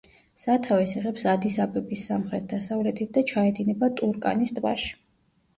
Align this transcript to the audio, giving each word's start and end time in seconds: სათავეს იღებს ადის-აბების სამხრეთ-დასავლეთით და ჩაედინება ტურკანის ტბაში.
სათავეს 0.43 0.93
იღებს 0.95 1.25
ადის-აბების 1.33 2.05
სამხრეთ-დასავლეთით 2.11 3.13
და 3.19 3.23
ჩაედინება 3.33 3.91
ტურკანის 4.01 4.57
ტბაში. 4.59 4.91